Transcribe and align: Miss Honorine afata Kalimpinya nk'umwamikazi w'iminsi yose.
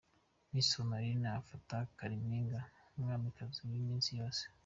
Miss 0.51 0.69
Honorine 0.79 1.27
afata 1.41 1.75
Kalimpinya 1.97 2.59
nk'umwamikazi 2.91 3.59
w'iminsi 3.69 4.09
yose. 4.19 4.43